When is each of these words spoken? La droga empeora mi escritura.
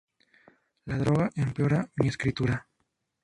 La 0.87 0.97
droga 1.01 1.27
empeora 1.35 1.83
mi 1.97 2.07
escritura. 2.07 2.57